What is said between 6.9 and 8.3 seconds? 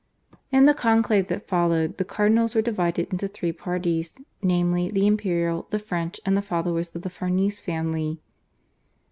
of the Farnese family.